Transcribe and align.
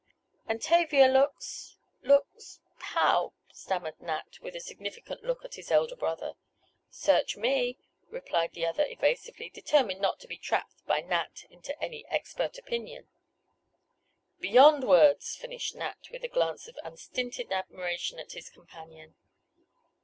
"And 0.47 0.59
Tavia 0.63 1.07
looks—looks—how?" 1.07 3.33
stammered 3.53 4.01
Nat, 4.01 4.39
with 4.41 4.55
a 4.55 4.59
significant 4.59 5.23
look 5.23 5.45
at 5.45 5.53
his 5.53 5.69
elder 5.69 5.95
brother. 5.95 6.33
"Search 6.89 7.37
me!" 7.37 7.77
replied 8.09 8.53
the 8.53 8.65
other 8.65 8.83
evasively, 8.87 9.51
determined 9.51 10.01
not 10.01 10.19
to 10.21 10.27
be 10.27 10.37
trapped 10.39 10.83
by 10.87 11.01
Nat 11.01 11.45
into 11.51 11.79
any 11.79 12.03
"expert 12.07 12.57
opinion." 12.57 13.09
"Beyond 14.39 14.85
words!" 14.87 15.35
finished 15.35 15.75
Nat, 15.75 16.09
with 16.09 16.23
a 16.23 16.27
glance 16.27 16.67
of 16.67 16.79
unstinted 16.83 17.51
admiration 17.51 18.17
at 18.17 18.31
his 18.31 18.49
companion. 18.49 19.13